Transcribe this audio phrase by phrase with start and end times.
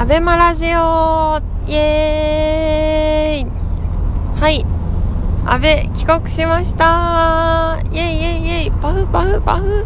[0.00, 4.40] アベマラジオイエーイ。
[4.40, 4.64] はい。
[5.44, 7.82] アベ帰国しました。
[7.90, 8.70] イエイイエイイエイ。
[8.70, 9.84] パフパフパフ。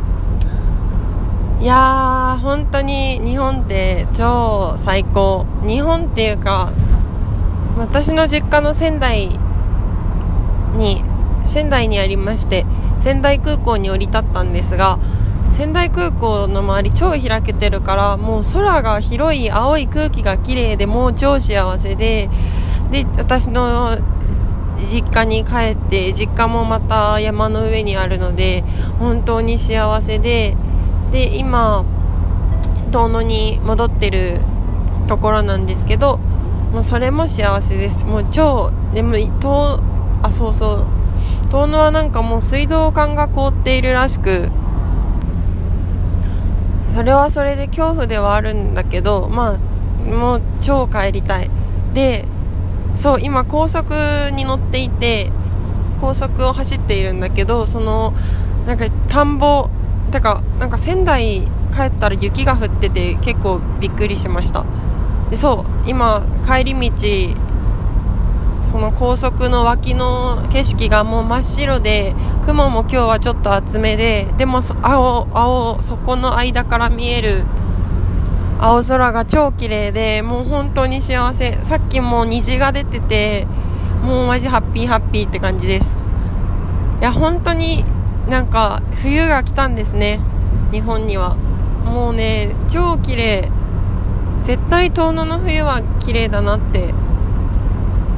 [1.63, 5.47] いやー本当に日本って超最高。
[5.67, 6.75] 日本っていうか
[7.79, 9.39] 私の実家の仙台
[10.77, 11.03] に
[11.43, 12.67] 仙台にありまして
[12.99, 14.99] 仙台空港に降り立ったんですが
[15.53, 22.31] 仙台空港の周り超開けてるからもう空が広い青い空気が綺麗でもう超幸せで
[22.91, 23.99] で私の
[24.79, 28.65] 実家に帰って実家もまた山の上にあるので
[28.99, 30.57] 本当に幸せで
[31.13, 31.85] で今
[32.91, 34.41] 遠野に戻ってる
[35.07, 36.17] ところなんですけど
[36.73, 38.07] もうそれも幸せです。
[38.07, 39.81] もう超でも遠
[40.23, 40.87] あそうそう。
[41.51, 44.49] 遠野はなんかもう水道管が凍っているらしく
[46.95, 51.51] それはそれで恐怖ではあるんだけどまあもう超帰りたい。
[51.95, 52.25] で
[52.95, 55.31] そう今高速に乗っていて
[56.01, 58.13] 高速を走っているんだけどその
[58.67, 59.71] なんか田んぼ
[60.11, 64.67] だかなんか仙台帰ったら雪が降ってて結構びっくりしました。
[65.31, 66.93] でそう今帰り道
[68.63, 72.15] その高速の脇の景色がもう真っ白で
[72.47, 77.45] 雲も今日はちょっと厚めででも青青そこの間から見える
[78.59, 81.59] 青空が超綺麗でもう本当に幸せ。
[81.65, 83.47] さっきも虹が出てて
[84.05, 85.97] もうマジハッピーハッピーって感じです。
[87.01, 87.85] いや本当に
[88.29, 90.21] なんか冬が来たんですね。
[90.71, 91.37] 日本には。
[91.85, 93.51] もうね超綺麗。
[94.43, 96.95] 絶対遠野の冬は綺麗だなって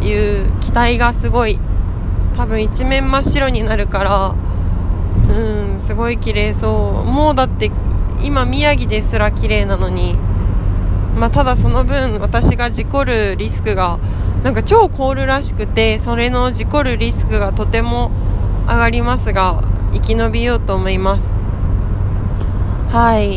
[0.05, 1.59] いう期待がすごい
[2.37, 4.35] 多分一面真っ白になるから
[5.35, 7.05] うんすごい綺麗そう。
[7.05, 7.71] もうだって
[8.23, 10.17] 今宮城ですら綺麗なのに
[11.17, 14.01] まあ、ただその分私が事故るリスクが
[14.43, 18.11] なんか超凍るらしくてそれの事故るリスクがとても
[18.67, 19.63] 上がりますが
[19.93, 21.33] 生き延びようと思います。
[22.91, 23.37] はい。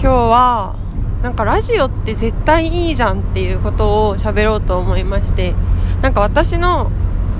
[0.00, 0.79] 日は
[1.22, 5.54] なんかラジオって絶対いいじゃんっていうことを喋ろうと思いまして
[6.02, 6.90] なんか私の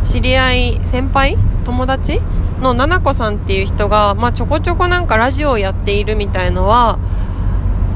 [0.03, 2.21] 知り合い先輩友達
[2.61, 6.99] のななこさんっていう人が、まあ、ちょこちょこなんかラジオをやっているみたいのは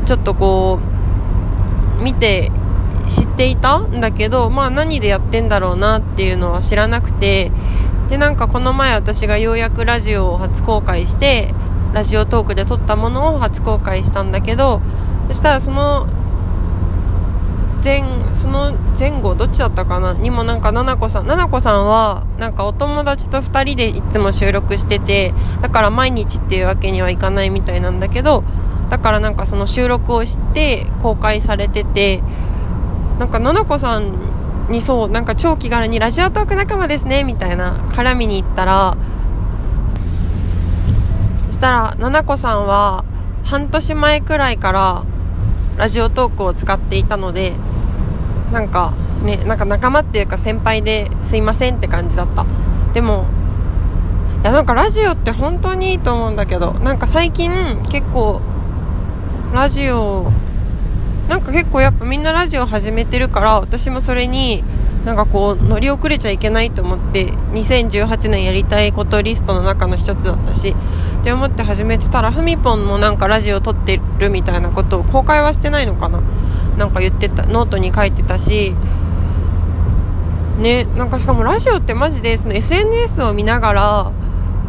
[0.06, 0.78] ちょっとこ
[2.00, 2.50] う見て
[3.08, 7.50] 知っていたんだけど、まあ、何でやってんだろうなっていうのは知らなくて
[8.08, 11.54] でなんかこの前私がようやくラジオを初公開して
[11.92, 14.80] ラジオトークで撮ったものを初公開したんだけど
[15.28, 16.06] そしたらその
[17.82, 18.02] 前
[18.34, 20.14] その前後どっちだったかな？
[20.14, 21.26] にもなんかななこさん。
[21.26, 28.42] ななこさんはなんかお友達と2人でいつも収録しててだから毎日っていうわけにはいかないみたいなんだけど
[28.88, 32.22] だからなんかその収録をして公開されてて
[33.18, 34.12] なんかななこさん
[34.70, 38.96] にそうなんか超気軽にラジオトーク仲間ですねみたいな絡みに行ったら
[41.46, 43.04] そしたらななこさんは
[43.44, 45.04] 半年前くらいから
[45.76, 47.52] ラジオトークを使っていたので
[48.52, 52.46] なんかねなんか仲間っていうか先輩ですいませんって感じだった。
[52.92, 53.26] でも
[54.42, 57.50] いやなんかラジオって本当にいいと思うんだけどなんか最近
[57.90, 58.40] 結構
[59.54, 60.30] ラジオ
[61.28, 64.62] なんか結構やっぱみんなラジオ始めてるから私もそれに
[65.04, 70.74] なんかこう乗り遅れちゃいけないと思って2018年やりたいことリストの中の一つだったし
[71.24, 76.20] って思って始めてたらふみぽんもなんかラジオ撮ってるみたいなことを公開はしてないのかな
[76.76, 78.74] なんか言ってたノートに書いてたし
[80.58, 84.12] ねなんかしかもラジオってマジでその SNS を見ながら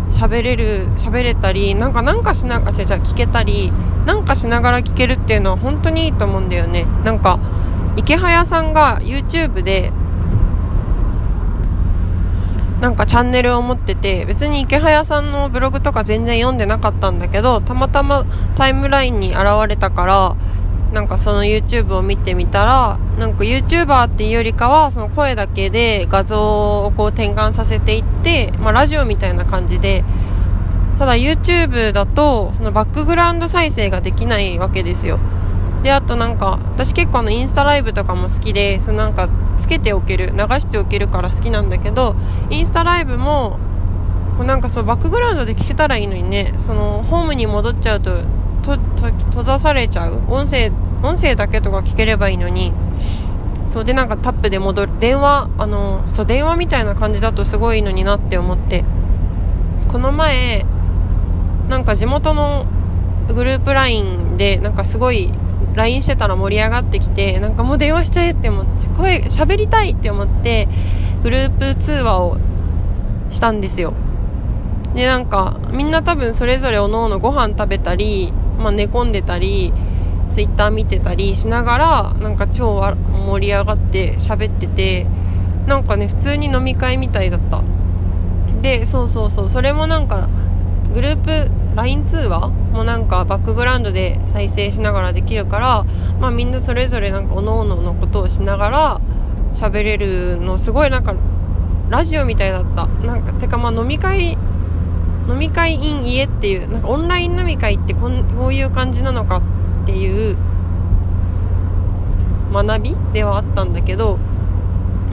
[0.10, 3.74] 喋れる喋れたりなんかなんかしながら違う違う聞けたり
[4.06, 6.86] なんかしながら聞けるっていうのは本当にいいと思うんだよね。
[7.04, 7.38] なんか
[7.98, 9.92] 池早さんが YouTube で
[12.80, 18.26] なんかチャンネルを持ってて別に池早さんのブログとか全然読んでなかったんだけどたまたま
[18.56, 20.36] タイムラインに現れたから
[20.92, 30.04] なんかその YouTube を見てみたらなんか YouTuber っていうよりかはその声だけで画像をこう転換させていって、まあ、ラジオみたいな感じで
[31.00, 35.20] ただ YouTube だとそのバックグラウンド再生ができないわけですよ。
[35.86, 42.16] であとなんか私結構あのインスタライブとかも好きでそのなんかつけておける流しておけるから好きなんだけど
[42.50, 43.60] インスタライブも
[44.40, 48.24] なんかそうバックグラウンドで聞けたらいいのにねそのホームに戻っちゃうと
[48.64, 50.72] とと閉ざされちゃう音声
[51.04, 52.74] 音声だけとか聞ければいいのに
[53.70, 58.84] そうでなんかタップで戻る電話あのそう電話みたいな感じだとすごいのになって思って。
[59.96, 60.66] この前
[61.70, 62.66] なんか地元の
[63.34, 65.32] グループ LINE でなんかすごい
[65.76, 70.68] LINE してたら盛り上がってきてなんかもう電話しちゃえって思って声喋りたいって思って
[71.24, 72.38] グループ通話を
[73.30, 73.94] したんですよ。
[74.94, 79.74] でなんかみんな多分それぞれおのおのご飯食べたり、まあ、寝込んでたり
[80.32, 85.06] ツイッター見てたりしながらなんか超盛り上がって喋ってて
[85.68, 87.62] なんかね普通に飲み会みたいだった。
[88.62, 90.28] でそうそうそうそれもなんか
[90.94, 95.84] グループ LINE 通話もなんかバックグラウンドで再生しながらできるから、
[96.20, 99.02] まあ、みんなそれぞれなんか各々のことをしながら
[99.54, 101.16] 喋れるのすごいなんか
[101.90, 102.88] ラジオみたいだった。
[102.88, 104.38] なんかてかまあ飲み会
[105.28, 110.38] 飲み会 in 家っていうなんかオンライン飲み会ってこんこういう感じなのかっていう
[112.52, 114.20] 学びではあったんだけど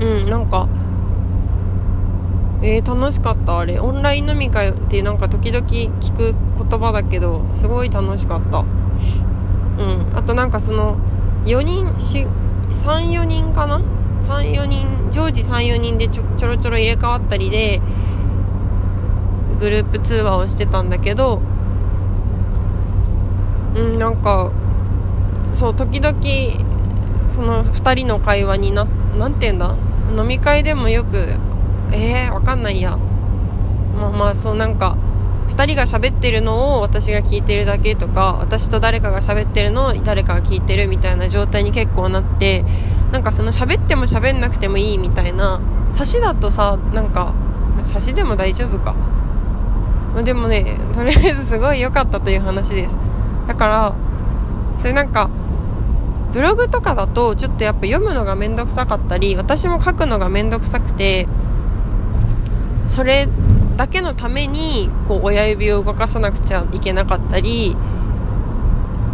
[0.00, 0.68] うんなんか
[2.62, 3.58] えー、楽しかった？
[3.58, 8.58] あれオンライン飲み会ってなんか時々聞く言葉だけどすごい楽しかった。
[8.60, 10.12] うん。
[10.14, 10.96] あとなんかその
[11.44, 13.80] 4人34人かな
[14.16, 17.80] ？34人常時34人でちょちょろちょろ入れ替わったりで
[19.58, 21.40] グループ通話をしてたんだけど
[23.74, 24.52] うんなんか
[25.52, 26.16] そう時々
[27.28, 28.84] その2人の会話にな
[29.18, 29.76] なんて言うんだ？
[30.16, 31.34] 飲み会でもよく
[31.92, 32.98] えー、わかんないや。
[33.98, 34.96] まあまあそうなんか
[35.48, 42.64] 2人が喋ってるのを私が聞いてるだけとか私と誰かが喋ってるのを誰かが聞いてるみたいな状態に結構なって
[43.12, 45.60] なんかその喋っても喋んなくてもいいみたいな
[45.90, 47.34] 差しだとさなんか
[47.84, 48.94] 差しでも大丈夫か。
[50.24, 52.98] でもねとりあえずすごい良かったという話です。
[53.46, 53.94] だから
[54.76, 55.30] それなんか
[56.32, 61.28] ブログとかだとちょっとやっぱ読むのがめんどくさかったり私も書くのがめんどくさくて
[62.86, 63.28] それ
[63.76, 67.76] だけのためにこう親指を動かさなくちゃいけなかったり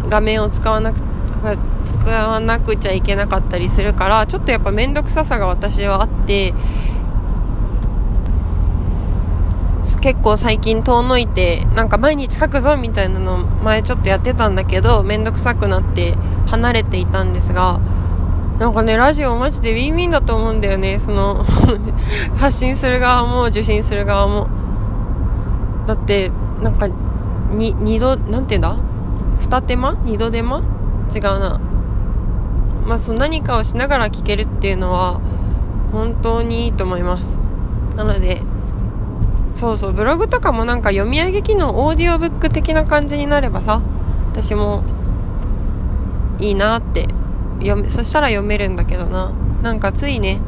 [0.08, 1.00] 画面を使わなく
[1.84, 6.54] 使わなくちゃいけなかったりするからちょっとやっぱ面倒くささが私はあって
[10.00, 16.14] 結構最近遠のいてなんか毎日書くぞみたいなの前ちょっとやってたんだけど面倒くさくなって
[16.46, 17.80] 離れていたんですが
[18.58, 20.98] なんかね、ラジオマジでウィンウィンだと思うんだよね。
[20.98, 21.44] その
[22.36, 24.48] 発信する側も受信する側も。
[25.86, 26.88] だって、なんか、
[27.54, 28.76] に、二度、なんて言うんだ？
[29.38, 29.96] 二手間？
[30.02, 30.58] 二度手間？
[31.14, 31.60] 違うな。
[32.84, 35.20] まあ、その何かをしながら聞けるっていうのは、
[35.92, 37.40] 本当にいいと思います。
[37.96, 38.42] なので、
[39.52, 43.80] そうそう、ブログとかもなんか読み上げ機能、オーディオブック的な感じになればさ、
[44.32, 44.82] 私も
[46.40, 47.08] いいなって
[47.60, 49.32] 読めそしたら読めるんだけどな。
[49.62, 50.40] なんかついね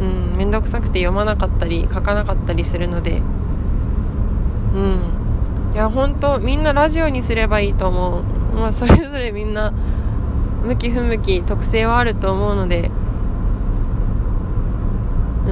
[0.00, 3.22] うん面倒くさくて読まなかったり書かなかったりするので。
[4.74, 5.00] うん。
[5.74, 8.22] いや本当みんなラジオにすればいいと思う。
[8.56, 9.72] まあそれぞれみんな
[10.64, 12.90] 向き不向き特性はあると思うので。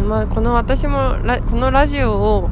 [0.08, 1.16] まあこの私も
[1.50, 2.50] このラジオを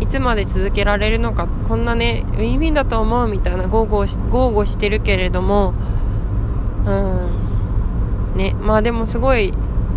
[0.00, 5.74] いつまで続けられるのかこんなねウィンウィンだと思うみたいな豪語し豪語してるけれども
[6.86, 8.36] うん。
[8.36, 8.54] ね。
[8.54, 9.52] まあでもすごい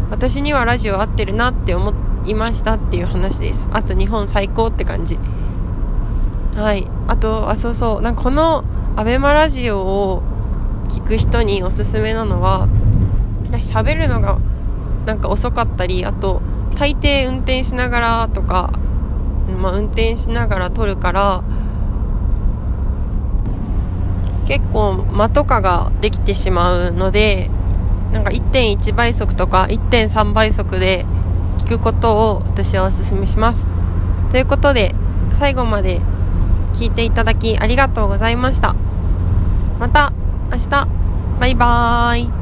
[0.09, 1.93] 私にはラジオ合ってるなって思
[2.25, 3.69] いましたっていう話です。
[3.71, 5.17] あと日本最高って感じ。
[6.55, 6.87] はい。
[7.07, 8.01] あとあそうそう。
[8.01, 8.63] なんかこの
[8.97, 10.23] ABEMA ラジオを
[10.89, 12.67] 聞く人におすすめなのは
[13.53, 14.37] 喋るのが
[15.05, 16.41] なんか遅かったりあと
[16.77, 18.71] 大抵運転しながらとか
[19.57, 21.43] まあ、運転しながら撮るから
[24.47, 27.49] 結構間とかができてしまうので
[28.11, 31.05] なんか1.1倍速とか1.3倍速で
[31.59, 33.69] 聞くことを私はおすすめします。
[34.31, 34.93] ということで
[35.33, 36.01] 最後まで
[36.73, 38.75] 聞いていただきありがとうございました。
[39.79, 40.11] また
[40.51, 41.01] 明日。
[41.41, 42.40] バイバーイ。